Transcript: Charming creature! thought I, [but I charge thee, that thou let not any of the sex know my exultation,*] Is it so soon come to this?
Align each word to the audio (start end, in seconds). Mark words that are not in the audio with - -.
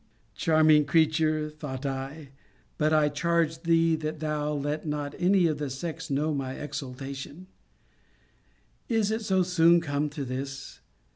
Charming 0.33 0.85
creature! 0.85 1.47
thought 1.51 1.85
I, 1.85 2.29
[but 2.79 2.91
I 2.91 3.07
charge 3.07 3.61
thee, 3.61 3.95
that 3.97 4.19
thou 4.19 4.51
let 4.51 4.83
not 4.83 5.13
any 5.19 5.45
of 5.45 5.59
the 5.59 5.69
sex 5.69 6.09
know 6.09 6.33
my 6.33 6.53
exultation,*] 6.55 7.45
Is 8.89 9.11
it 9.11 9.21
so 9.21 9.43
soon 9.43 9.79
come 9.79 10.09
to 10.09 10.25
this? 10.25 10.79